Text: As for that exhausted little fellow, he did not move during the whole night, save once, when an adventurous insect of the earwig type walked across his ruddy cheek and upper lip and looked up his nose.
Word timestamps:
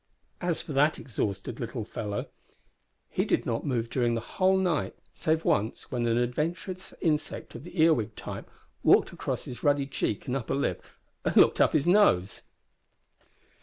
As 0.41 0.63
for 0.63 0.73
that 0.73 0.97
exhausted 0.97 1.59
little 1.59 1.85
fellow, 1.85 2.25
he 3.07 3.23
did 3.23 3.45
not 3.45 3.67
move 3.67 3.87
during 3.87 4.15
the 4.15 4.19
whole 4.39 4.57
night, 4.57 4.95
save 5.13 5.45
once, 5.45 5.91
when 5.91 6.07
an 6.07 6.17
adventurous 6.17 6.91
insect 7.01 7.53
of 7.53 7.63
the 7.63 7.79
earwig 7.79 8.15
type 8.15 8.49
walked 8.81 9.11
across 9.13 9.45
his 9.45 9.61
ruddy 9.61 9.85
cheek 9.85 10.25
and 10.25 10.35
upper 10.35 10.55
lip 10.55 10.81
and 11.23 11.35
looked 11.37 11.61
up 11.61 11.73
his 11.73 11.85
nose. 11.85 12.41